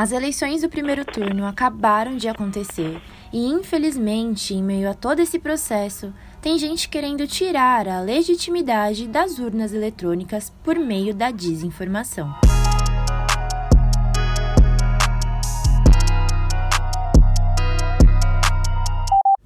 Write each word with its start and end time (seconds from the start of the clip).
As 0.00 0.12
eleições 0.12 0.62
do 0.62 0.68
primeiro 0.68 1.04
turno 1.04 1.44
acabaram 1.44 2.16
de 2.16 2.28
acontecer 2.28 3.02
e, 3.32 3.44
infelizmente, 3.46 4.54
em 4.54 4.62
meio 4.62 4.88
a 4.88 4.94
todo 4.94 5.18
esse 5.18 5.40
processo, 5.40 6.14
tem 6.40 6.56
gente 6.56 6.88
querendo 6.88 7.26
tirar 7.26 7.88
a 7.88 8.00
legitimidade 8.00 9.08
das 9.08 9.40
urnas 9.40 9.72
eletrônicas 9.72 10.52
por 10.62 10.78
meio 10.78 11.12
da 11.12 11.32
desinformação. 11.32 12.32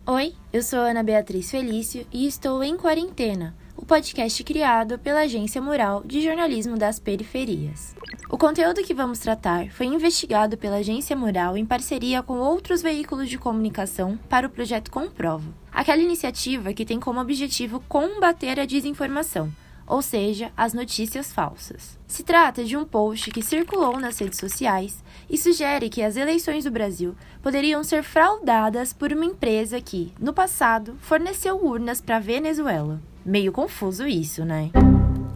Oi, 0.05 0.34
eu 0.52 0.62
sou 0.62 0.80
Ana 0.80 1.02
Beatriz 1.02 1.50
Felício 1.50 2.06
e 2.12 2.27
estou 2.27 2.62
em 2.62 2.77
quarentena, 2.77 3.56
podcast 3.92 4.42
criado 4.42 4.98
pela 4.98 5.20
Agência 5.20 5.60
Mural 5.60 6.02
de 6.06 6.23
Jornalismo 6.23 6.78
das 6.78 6.98
Periferias. 6.98 7.95
O 8.30 8.38
conteúdo 8.38 8.83
que 8.83 8.95
vamos 8.95 9.19
tratar 9.19 9.69
foi 9.70 9.84
investigado 9.84 10.56
pela 10.56 10.77
Agência 10.77 11.14
Mural 11.14 11.59
em 11.59 11.66
parceria 11.66 12.23
com 12.23 12.38
outros 12.38 12.80
veículos 12.80 13.28
de 13.28 13.36
comunicação 13.36 14.19
para 14.30 14.47
o 14.47 14.50
projeto 14.50 14.91
Comprova, 14.91 15.52
aquela 15.70 16.00
iniciativa 16.00 16.73
que 16.73 16.86
tem 16.86 16.98
como 16.98 17.20
objetivo 17.20 17.84
combater 17.86 18.59
a 18.59 18.64
desinformação, 18.64 19.52
ou 19.86 20.00
seja, 20.00 20.50
as 20.56 20.72
notícias 20.72 21.30
falsas. 21.30 21.98
Se 22.06 22.22
trata 22.22 22.64
de 22.64 22.78
um 22.78 22.86
post 22.86 23.30
que 23.30 23.42
circulou 23.42 24.00
nas 24.00 24.19
redes 24.19 24.38
sociais 24.38 25.05
e 25.28 25.36
sugere 25.36 25.91
que 25.91 26.02
as 26.02 26.16
eleições 26.16 26.64
do 26.64 26.70
Brasil 26.70 27.14
poderiam 27.42 27.84
ser 27.84 28.02
fraudadas 28.02 28.95
por 28.95 29.12
uma 29.12 29.27
empresa 29.27 29.83
que, 29.83 30.14
no 30.19 30.33
passado, 30.33 30.97
forneceu 30.98 31.62
urnas 31.62 32.00
para 32.00 32.16
a 32.16 32.20
Venezuela. 32.20 33.11
Meio 33.25 33.53
confuso 33.53 34.06
isso, 34.06 34.45
né? 34.45 34.70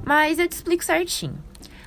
Mas 0.05 0.39
eu 0.39 0.49
te 0.49 0.53
explico 0.53 0.85
certinho. 0.85 1.39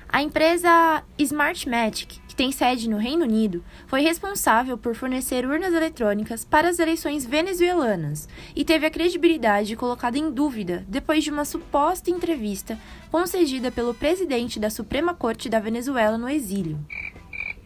A 0.08 0.24
empresa 0.24 1.04
Smartmatic, 1.18 2.20
que 2.28 2.36
tem 2.36 2.52
sede 2.52 2.90
no 2.90 2.98
Reino 2.98 3.26
Unido, 3.26 3.64
foi 3.86 4.02
responsável 4.02 4.78
por 4.78 4.96
fornecer 4.96 5.46
urnas 5.46 5.74
eletrônicas 5.74 6.44
para 6.44 6.68
as 6.68 6.80
eleições 6.80 7.26
venezuelanas 7.26 8.28
e 8.56 8.66
teve 8.66 8.88
a 8.88 8.90
credibilidade 8.90 9.76
colocada 9.76 10.18
em 10.18 10.32
dúvida 10.32 10.84
depois 10.88 11.24
de 11.24 11.30
uma 11.30 11.46
suposta 11.46 12.10
entrevista 12.10 12.80
concedida 13.12 13.72
pelo 13.72 13.94
presidente 13.94 14.60
da 14.60 14.70
Suprema 14.70 15.14
Corte 15.14 15.48
da 15.48 15.60
Venezuela 15.60 16.18
no 16.18 16.30
exílio. 16.30 16.80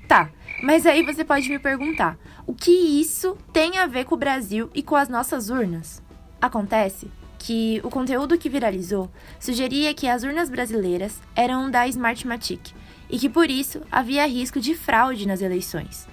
Tá, 0.07 0.29
mas 0.61 0.85
aí 0.85 1.01
você 1.01 1.23
pode 1.23 1.47
me 1.49 1.59
perguntar: 1.59 2.17
o 2.45 2.53
que 2.53 2.71
isso 2.71 3.37
tem 3.53 3.77
a 3.77 3.85
ver 3.85 4.03
com 4.05 4.15
o 4.15 4.17
Brasil 4.17 4.69
e 4.73 4.83
com 4.83 4.95
as 4.95 5.07
nossas 5.07 5.49
urnas? 5.49 6.03
Acontece 6.41 7.09
que 7.43 7.81
o 7.83 7.89
conteúdo 7.89 8.37
que 8.37 8.47
viralizou 8.47 9.11
sugeria 9.37 9.93
que 9.93 10.07
as 10.07 10.23
urnas 10.23 10.49
brasileiras 10.49 11.19
eram 11.35 11.69
da 11.69 11.85
Smartmatic 11.89 12.71
e 13.09 13.19
que 13.19 13.27
por 13.27 13.49
isso 13.49 13.81
havia 13.91 14.25
risco 14.25 14.61
de 14.61 14.73
fraude 14.73 15.27
nas 15.27 15.41
eleições. 15.41 16.07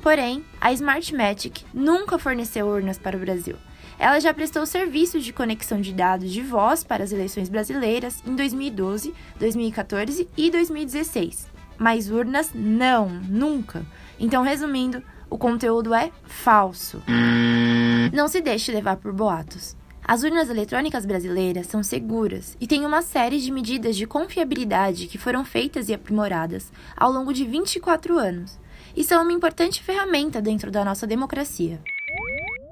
Porém, 0.00 0.44
a 0.60 0.72
Smartmatic 0.72 1.64
nunca 1.74 2.16
forneceu 2.16 2.68
urnas 2.68 2.96
para 2.96 3.16
o 3.16 3.20
Brasil. 3.20 3.56
Ela 3.98 4.20
já 4.20 4.32
prestou 4.32 4.64
serviços 4.64 5.24
de 5.24 5.32
conexão 5.32 5.80
de 5.80 5.92
dados 5.92 6.30
de 6.30 6.42
voz 6.42 6.84
para 6.84 7.02
as 7.02 7.10
eleições 7.10 7.48
brasileiras 7.48 8.22
em 8.24 8.36
2012, 8.36 9.12
2014 9.36 10.28
e 10.36 10.48
2016. 10.48 11.48
Mas 11.76 12.08
urnas 12.08 12.52
não, 12.54 13.08
nunca. 13.08 13.84
Então, 14.16 14.44
resumindo, 14.44 15.02
o 15.28 15.36
conteúdo 15.36 15.92
é 15.92 16.12
falso. 16.22 17.02
Não 18.12 18.28
se 18.28 18.40
deixe 18.40 18.70
levar 18.70 18.96
por 18.98 19.12
boatos. 19.12 19.76
As 20.08 20.22
urnas 20.22 20.48
eletrônicas 20.48 21.04
brasileiras 21.04 21.66
são 21.66 21.82
seguras 21.82 22.56
e 22.58 22.66
têm 22.66 22.86
uma 22.86 23.02
série 23.02 23.38
de 23.38 23.52
medidas 23.52 23.94
de 23.94 24.06
confiabilidade 24.06 25.06
que 25.06 25.18
foram 25.18 25.44
feitas 25.44 25.90
e 25.90 25.94
aprimoradas 25.94 26.72
ao 26.96 27.12
longo 27.12 27.30
de 27.30 27.44
24 27.44 28.16
anos 28.16 28.58
e 28.96 29.04
são 29.04 29.22
uma 29.22 29.34
importante 29.34 29.82
ferramenta 29.82 30.40
dentro 30.40 30.70
da 30.70 30.82
nossa 30.82 31.06
democracia. 31.06 31.78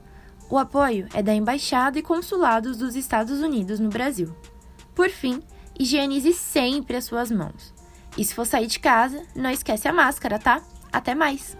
O 0.50 0.58
apoio 0.58 1.08
é 1.14 1.22
da 1.22 1.36
Embaixada 1.36 2.00
e 2.00 2.02
Consulados 2.02 2.78
dos 2.78 2.96
Estados 2.96 3.42
Unidos 3.42 3.80
no 3.80 3.90
Brasil. 3.90 4.36
Por 4.96 5.10
fim, 5.10 5.42
higienize 5.80 6.34
sempre 6.34 6.98
as 6.98 7.06
suas 7.06 7.32
mãos. 7.32 7.74
E 8.18 8.24
se 8.24 8.34
for 8.34 8.46
sair 8.46 8.68
de 8.68 8.80
casa, 8.80 9.24
não 9.36 9.50
esquece 9.50 9.88
a 9.88 9.94
máscara, 9.94 10.38
tá? 10.38 10.62
Até 10.92 11.16
mais! 11.16 11.58